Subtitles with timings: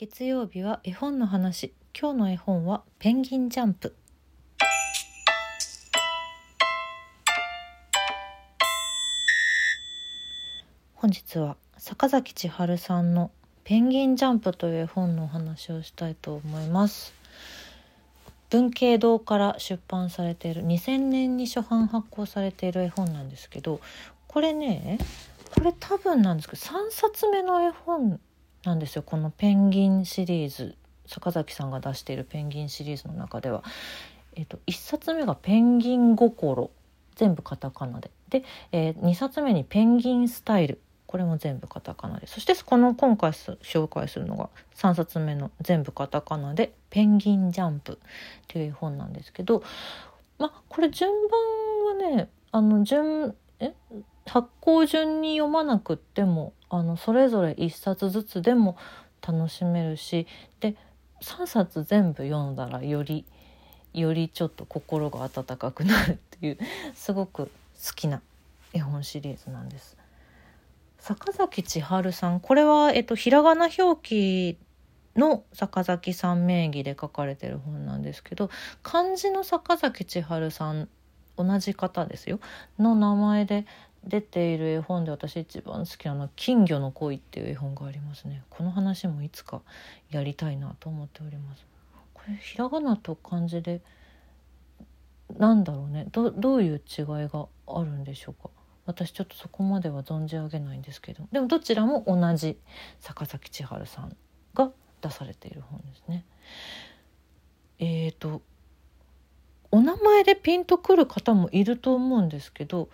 [0.00, 1.74] 月曜日は絵本の話。
[1.94, 3.94] 今日の絵本はペンギンジャンプ。
[10.94, 13.30] 本日は坂崎千春さんの
[13.64, 17.12] ペンギンジャンプという絵本のお話をしたいと思います。
[18.48, 23.82] 文系堂から出版されている2000年に初版発行されている絵本なんですけど
[24.28, 24.96] これね
[25.54, 28.18] これ多分なんですけど3冊目の絵本
[28.64, 29.02] なんですよ。
[29.02, 30.76] このペンギンシリーズ
[31.06, 33.64] 坂崎さんが出しているペンギンシリーズの中では、
[34.36, 36.70] えーと、1冊目が「ペンギン心」
[37.16, 38.10] 全部カタカナで。
[38.28, 42.26] で、えー、2冊目に「ペンギンスタイル」これも全部カタカナで。
[42.28, 47.96] そしてこの今回紹介するのが3冊目の全部カタカナで「ペンギンジャンプ」っ
[48.46, 49.64] ていう本なんですけど
[50.38, 53.74] まあこれ順番はねあの順え？
[54.30, 58.76] 発行順に読まなくってもあのそれぞれ1冊ずつでも
[59.26, 60.28] 楽しめるし
[60.60, 60.76] で
[61.20, 63.24] 3冊全部読んだらより
[63.92, 66.58] よりちょっと心が温かくなるっていう
[66.94, 67.50] すごく好
[67.96, 68.22] きな
[68.72, 69.96] 絵本シリーズなんです。
[71.00, 74.58] 坂崎千春さんこれは、えっと、ひらがな表記
[75.16, 78.48] の坂崎さん名義で書かれてる本なんですけど
[78.84, 80.88] 漢字の坂崎千春さん
[81.36, 82.38] 同じ方ですよ
[82.78, 83.66] の名前で
[84.04, 88.42] 出ている絵本で私一番好きなのは「金魚の恋」っていう絵本がありますね。
[88.50, 89.62] この話もいつか
[90.10, 91.66] やりたいなと思っております。
[92.14, 93.82] これひらがなと漢字で
[95.36, 96.06] なんだろうね。
[96.12, 98.50] どどういう違いがあるんでしょうか。
[98.86, 101.28] 私ちょっとそこまでは存じ上げないんですけど。
[101.30, 102.58] でもどちらも同じ
[103.00, 104.16] 坂崎千春さん
[104.54, 106.24] が出されている本ですね。
[107.78, 108.42] えーと
[109.72, 112.88] お名前でピンとくる方もいると思うんですけど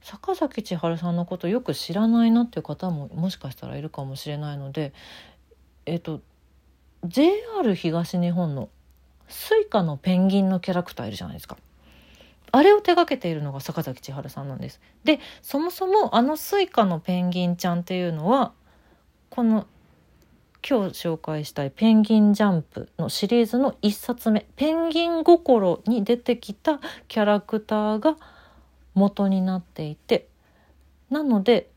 [0.00, 4.92] 坂崎千春さんのことよく知らないなっていう方ももしかしたらいるかもしれないので
[5.86, 6.20] えっ、と
[7.04, 8.68] JR 東日本の
[9.28, 11.56] Suicaのペンギンのキャラクターいるじゃないですか。
[12.50, 14.80] あれを手がけているのが坂崎千春さんなんです。
[15.04, 18.52] でそもそもあの Suicaのペンギンちゃんっていうのは
[19.30, 19.66] この
[20.68, 28.16] 今日紹介したい「ペンギンジャンプ」のシリーズの1冊目「ペンギン心」に出てきたキャラクターが
[28.98, 30.26] 「元になっていて
[31.10, 31.70] なので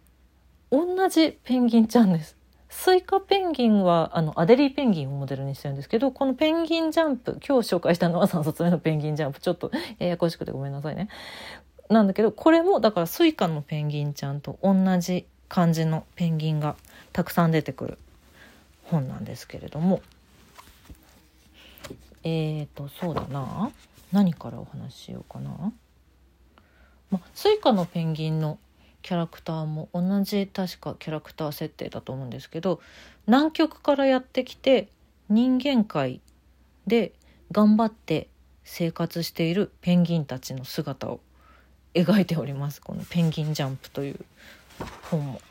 [0.71, 2.37] 同じペンギンちゃんです。
[2.69, 11.09] Suicaペンギンはあのアデリーペンギンをモデルにしてるんですけどこのペンギンジャンプ今日紹介したのは3冊目のペンギンジャンプちょっとややこしくてごめんなさいね。
[11.89, 16.77] なんだけどこれもだから Suicaのペンギンちゃんと同じ感じのペンギンが
[17.11, 17.97] たくさん出てくる
[18.85, 20.01] 本なんですけれども
[22.23, 23.69] えーとそうだな
[24.13, 25.73] 何からお話ししようかな。
[27.11, 28.57] まあ、 Suicaのペンギンの
[29.01, 32.79] キャラクターも同じ確かキャラクター設定だと思うんですけど
[33.27, 34.89] 南極からやってきて
[35.29, 36.21] 人間界
[36.87, 37.13] で
[37.51, 38.27] 頑張って
[38.63, 41.19] 生活しているペンギンたちの姿を
[41.93, 42.81] 描いております。
[42.81, 44.19] この「ペンギンジャンプ」という
[45.09, 45.41] 本も。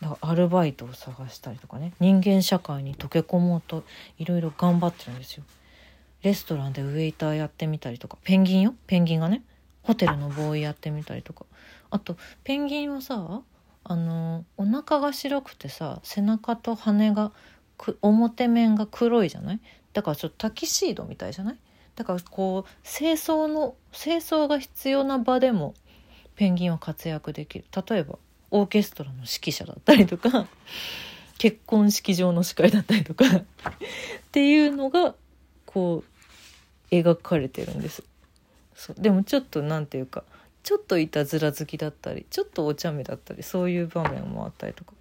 [0.00, 1.92] だからアルバイトを探したりとかね。
[2.00, 3.84] 人間社会に溶け込もうと
[4.18, 5.44] いろいろ頑張ってるんですよ。
[6.22, 8.16] レストランでウェイターやってみたりとか。
[8.22, 8.74] ペンギンよ。
[8.86, 9.42] ペンギンがね。
[9.88, 11.46] ホテルのボーイやってみたりとか。
[11.90, 13.40] あとペンギンはさ
[13.84, 17.32] あのお腹が白くてさ背中と羽が
[18.02, 19.60] 表面が黒いじゃない？
[19.94, 21.58] だからちょっとタキシードみたいじゃない？
[21.96, 25.72] だからこう清掃の清掃が必要な場でも
[26.36, 27.64] ペンギンは活躍できる。
[27.88, 28.18] 例えば
[28.50, 30.46] オーケストラの指揮者だったりとか
[31.38, 33.24] 結婚式場の司会だったりとか。
[33.24, 33.42] っ
[34.32, 35.14] ていうのが
[35.64, 36.04] こ
[36.90, 38.02] う描かれてるんです。
[38.78, 38.96] そう。
[38.98, 40.22] でもちょっと何て言うか
[40.62, 44.94] ちょっといたずら好きだったりちょっとお茶目だったりそういう場面もあったりとか。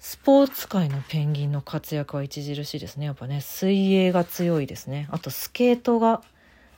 [0.00, 3.06] スポーツ界のペンギンの活躍は著しいですね。
[3.06, 5.08] やっぱね水泳が強いですね。
[5.10, 6.22] あとスケートが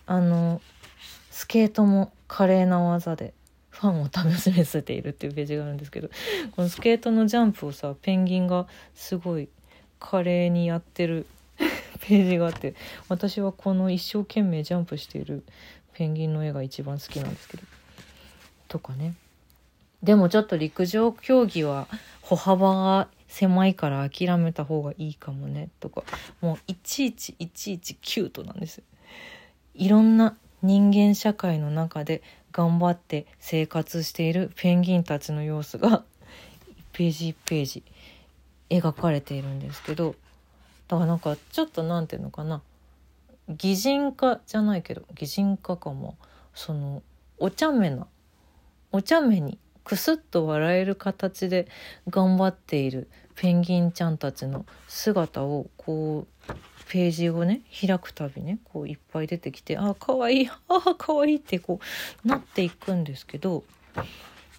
[0.06, 0.60] あの
[1.32, 3.34] スケートも華麗な技で
[3.70, 6.08] ファンを楽しめせているっていうページがあるんですけど
[6.54, 9.48] このスケートのジャンプをさペンギンがすごい
[9.98, 11.26] 華麗にやってる
[12.00, 12.74] ページがあって
[13.08, 15.44] 私はこの一生懸命ジャンプしている
[15.96, 17.62] ペンギンの絵が一番好きなんですけど。
[18.68, 19.14] とかね。
[20.02, 21.88] でもちょっと陸上競技は
[22.20, 25.70] 歩幅が狭いから諦めた方がいいかもね。
[25.80, 26.04] とか。
[26.42, 28.82] もういちいちいちいちキュートなんです
[29.74, 32.22] いろんな人間社会の中で
[32.52, 36.02] 頑張って生活しているペンギンたちの様子が1
[36.92, 37.82] ページ1ページ
[38.68, 40.14] 描かれているんですけど。
[40.88, 42.60] だからなんかちょっと何て言うのかな。
[43.48, 46.16] 擬人化じゃないけど擬人化かも。
[46.56, 47.02] その
[47.38, 48.06] お茶目な
[48.90, 51.68] お茶目にクスッと笑える形で
[52.08, 56.52] 頑張っているペンギンちゃんたちの姿をこう
[56.88, 61.78] ページをね開くたびねこういっぱい出てきてあかわいいあかわいいってこ
[62.24, 63.62] うなっていくんですけど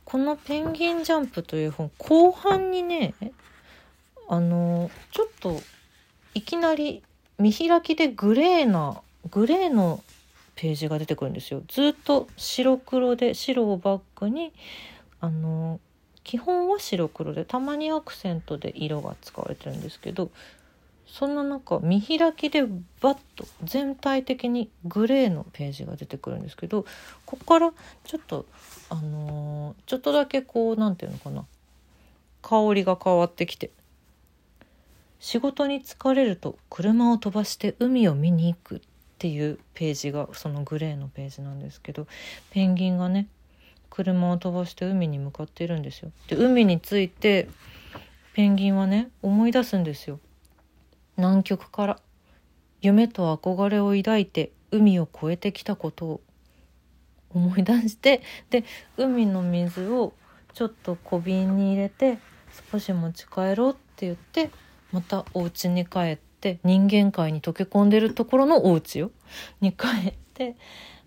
[0.06, 3.16] この「ペンギンジャンプ」という本後半にね
[4.30, 5.60] あのちょっと
[6.36, 7.04] いきなり
[7.40, 10.02] 見開きでグレーなグレーの
[10.56, 11.62] ページが出てくるんですよ。
[11.68, 14.54] ずっと白黒で白をバックに
[15.20, 15.80] あの
[16.24, 20.30] 基本は白黒でたまにアクセントで色が使われてるんですけど
[21.08, 26.86] そんな中見開きでバッと全体的にグレーのページが出てくるんですけど
[27.26, 27.72] ここから
[28.04, 28.46] ちょっと
[28.90, 31.46] あのー、ちょっとだけこう何て言うのかな
[32.42, 33.72] 香りが変わってきて
[35.20, 38.80] 仕事に疲れると車を飛ばして海を見に行くっ
[39.18, 42.08] ていうページがそのグレーのページなんですけど
[42.52, 43.28] ペンギンがね
[43.90, 46.12] 車を飛ばして海に向かっているんですよ。
[46.28, 47.48] で海に着いて
[48.34, 50.20] ペンギンはね思い出すんですよ。
[51.16, 52.00] 南極から
[52.82, 56.22] 夢と憧れを抱いて海を越えてきたことを
[57.34, 58.22] 思い出して
[58.52, 58.64] で
[58.98, 60.14] 海の水を
[60.54, 62.20] ちょっと小瓶に入れて
[62.72, 64.52] 少し持ち帰ろうって言って
[64.92, 69.12] またお家に帰って人間界に溶け込んでるところのお家よ
[69.62, 70.56] に帰って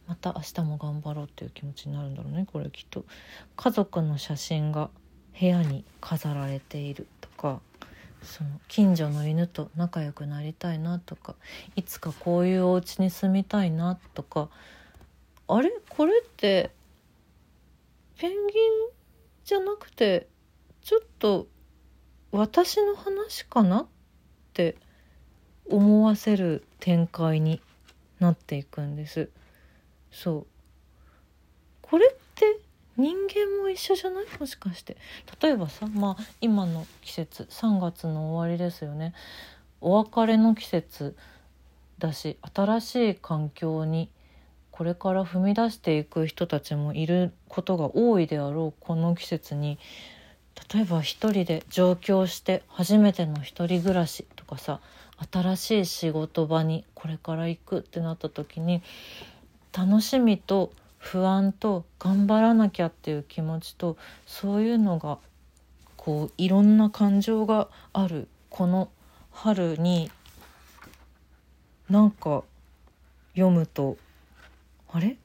[0.07, 3.05] また明日も頑張ろうっていう気持ちになるんだろうねこれきっと。
[3.57, 4.91] 家族の写真が
[5.39, 7.61] 部屋に飾られているとか
[8.23, 11.37] その近所の犬と仲良くなりたいなとか
[11.77, 14.51] いつかこういうお家に住みたいなとか
[15.49, 15.71] あれ？
[15.89, 16.71] これって
[18.19, 18.41] ペンギン
[19.45, 20.29] じゃなくて
[20.83, 21.47] ちょっと
[22.33, 23.87] 私の話かなっ
[24.53, 24.77] て
[25.69, 27.61] 思わせる展開に
[28.19, 29.29] なっていくんです。
[30.11, 30.47] そう。
[31.83, 32.59] これって
[32.97, 34.27] 人間も一緒じゃない？
[34.39, 34.97] もしかして。
[35.43, 37.49] 例えばさまあ今の季節。
[37.51, 39.15] 3月の終わりですよね。
[39.81, 41.17] お別れの季節
[41.99, 44.11] だし新しい環境に
[44.71, 49.79] これから踏み出していく人たちもいることが多いであろうこの季節に
[50.73, 54.81] 例えば一人で上京して初めての一人暮らしとかさ
[55.33, 58.83] 新しい仕事場にこれから行くってなった時に
[59.77, 65.19] 楽しみと不安と頑張らなきゃっていう気持ちとそういうのが
[65.97, 68.91] こういろんな感情があるこの
[69.33, 70.11] 春に
[71.89, 72.45] なんか
[73.35, 73.97] 読むと
[74.93, 75.17] あれ？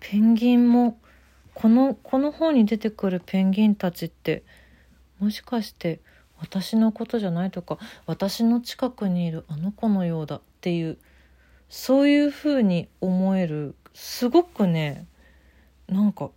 [0.00, 0.98] ペンギンも
[1.60, 4.44] このこの本に出てくるペンギンたちって
[5.18, 6.00] もしかして
[6.38, 7.76] 私のことじゃないとか
[8.06, 10.96] 私の近くにいるあの子のようだっていう
[11.68, 15.06] そういうふうに思えるすごくね
[15.86, 16.30] なんか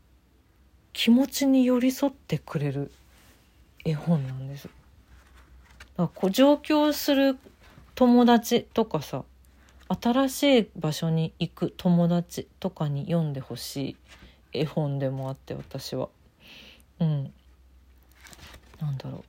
[0.91, 2.91] 気持ちに寄り添ってくれる
[3.85, 4.67] 絵本なんです。
[5.95, 7.37] だこう上京する
[7.95, 9.23] 友達とかさ
[9.87, 13.95] 新しい場所に行く友達とかに読んでほしい
[14.53, 16.09] 絵本でもあって私は。
[16.99, 17.33] うん。
[18.79, 19.23] なんだろう。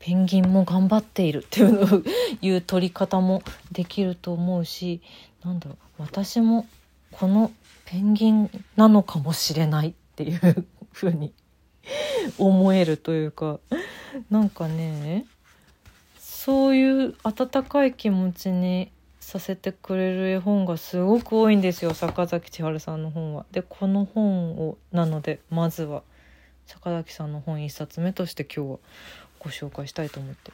[0.00, 2.02] ペンギンも頑張っているっていうのを
[2.40, 5.02] 言う取り方もできると思うし
[5.44, 6.66] なんだろう私も
[7.12, 7.52] この
[7.84, 11.34] ペンギンなのかもしれないっていう風に
[12.38, 13.60] 思えるというか
[14.30, 15.26] なんかね
[16.18, 18.90] そういう温かい気持ちに
[19.30, 23.46] させてくれる絵本がすごく多いんですよ坂崎千春さんの本は。
[23.52, 26.02] でこの本をなのでまずは
[26.66, 28.78] 坂崎さんの本1冊目として今日は
[29.38, 30.50] ご紹介したいと思って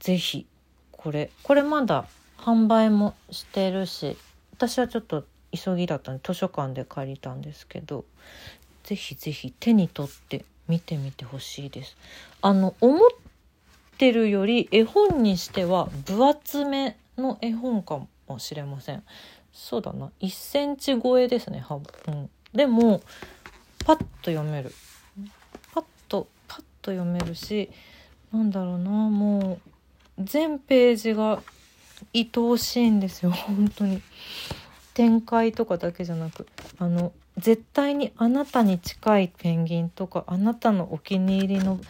[0.00, 0.46] 是非
[0.90, 4.16] これこれまだ販売もしてるし
[4.52, 8.04] 私はちょっと急ぎだったんで図書館で借りたんですけど
[8.82, 11.96] ぜひぜひ手に取って見てみてほしいです。
[12.40, 13.08] あの思っ
[13.96, 19.02] てるより絵本にしては分厚めの絵本かもしれません。
[19.52, 20.10] そうだな。
[20.20, 23.00] 1センチ超えですね幅、うん、でも
[23.84, 24.72] パッと読める。
[25.72, 27.70] パッとパッと読めるし
[28.32, 28.90] なんだろうな。
[28.90, 29.58] も
[30.18, 31.42] う全ページが
[32.14, 33.30] 愛おしいんですよ。
[33.32, 34.02] 本当に。
[34.94, 36.46] 展開とかだけじゃなく。
[36.78, 41.80] あの絶対にあなたに近いペンギンとかあなたのお気に入りの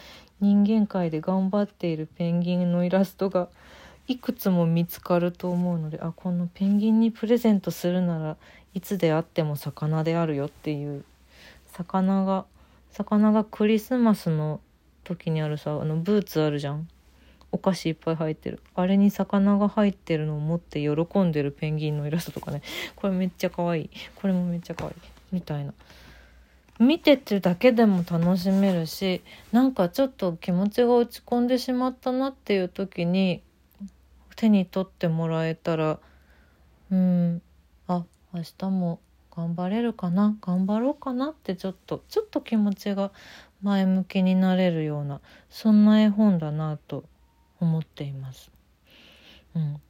[0.40, 3.48] 人間界で頑張っているペンギンのイラストが
[4.08, 8.36] いくつも見つかると思うのであこのペンギンにプレゼントするなら
[8.74, 11.04] いつであっても魚であるよっていう
[11.72, 12.44] 魚が
[12.90, 14.60] 魚がクリスマスの
[15.04, 16.88] 時にあるさあのブーツあるじゃん。
[17.54, 18.60] お菓子いっぱい入ってる。
[18.74, 22.62] あれに魚が入ってるのを持って喜んでるペンギンのイラストとかね。
[22.96, 23.90] これめっちゃ可愛い。
[24.16, 24.94] これもめっちゃ可愛い。
[25.32, 25.74] みたいな。
[26.78, 33.42] 見ててるだけでも楽しめるしなんかちょっと気持ちが落ち込んでしまったなっていう時に
[34.36, 35.98] 手に取ってもらえたら
[36.90, 37.42] うん
[37.88, 39.00] あ明日も
[39.34, 43.12] 頑張れるかな頑張ろうかなってちょっとちょっと気持ちが
[43.62, 47.04] 前向きになれるようなそんな絵本だなと
[47.60, 48.50] 思っています。
[49.54, 49.80] うん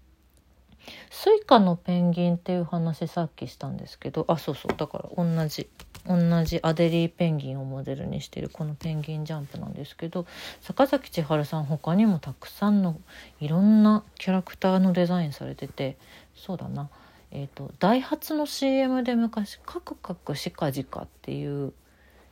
[1.11, 5.69] Suicaのペンギンっていう話さっきしたんですけどあそうそうだから同じ
[6.07, 10.27] 同じアデリーペンギンをモデルにしているこのペンギンジャンプなんですけど
[10.61, 13.01] 坂崎千春さん他にもたくさんの
[13.41, 15.97] いろんなキャラクターのデザインされてて
[16.35, 16.89] そうだな。
[17.35, 21.73] えーと、ダイハツの CM で昔「カクカクシカジカ」っていう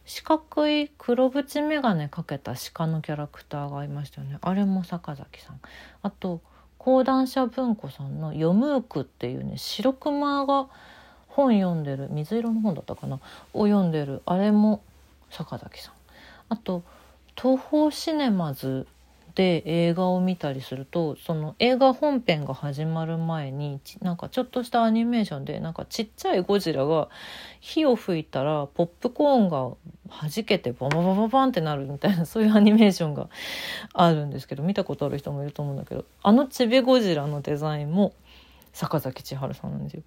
[0.04, 4.38] 四角い黒縁眼鏡かけた鹿のキャラクターがいましたよね。
[4.42, 5.60] あれも坂崎さん。
[6.02, 6.42] あと
[6.76, 10.68] 講談社文庫さんの「ヨムーク」っていうね白熊が
[11.30, 13.18] 本読んでる水色の本だったかな？
[13.54, 14.82] を読んでるあれも
[15.30, 15.94] 坂崎さん
[16.48, 16.82] あと
[17.36, 18.86] 東宝シネマズ
[19.36, 27.08] で映画を見たりするとその映画本編が始まる前になんかちょっとしたアニメーションでなんかちっちゃいゴジラが
[27.60, 29.70] 火を吹いたらポップコーンが
[30.10, 33.28] 弾けてバババババンってなるみたいなそういうアニメーションが
[33.94, 38.12] あるんですけど見たことある人もいると思うんだけどあのちびゴジラのデザインも
[38.72, 40.02] 坂崎千春さんなんですよ。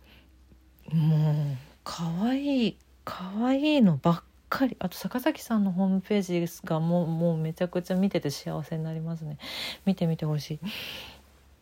[0.92, 4.76] もうかわいいかわいいのばっかり。
[4.80, 9.38] あと坂崎さんのホームページがもうもうめちゃくちゃ見てて幸せになりますね。
[9.86, 10.60] 見てみてほしい。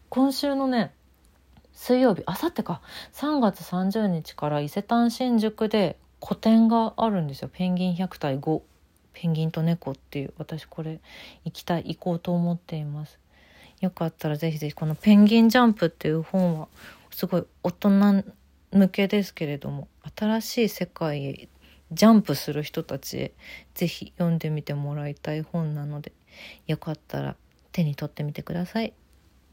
[0.09, 0.93] 今週のね
[1.73, 2.81] 水曜日あさってか。
[3.13, 7.49] 3月30日から伊勢丹新宿で個展があるんですよ。
[7.51, 8.61] ペンギン100体5
[9.13, 10.33] ペンギンと猫っていう。
[10.37, 10.99] 私これ
[11.45, 13.17] 行きたい行こうと思っています。
[13.79, 16.67] よかったらぜひぜひこのペンギンジャンプっていう本は
[17.09, 18.23] すごい大人
[18.71, 19.87] 向けですけれども
[20.17, 21.49] 新しい世界へ
[21.91, 23.33] ジャンプする人たちへ
[23.73, 26.13] ぜひ読んでみてもらいたい本なので
[26.67, 27.35] よかったら
[27.71, 28.93] 手に取ってみてください。